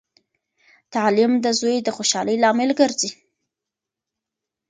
[0.93, 3.11] تعلیم د زوی د خوشحالۍ لامل ګرځي.